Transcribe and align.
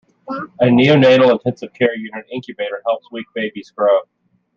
A 0.61 0.65
Neonatal 0.65 1.31
Intensive 1.31 1.73
Care 1.73 1.95
Unit 1.95 2.25
Incubator 2.33 2.81
helps 2.87 3.05
weak 3.11 3.27
babies 3.35 3.69
grow. 3.77 3.99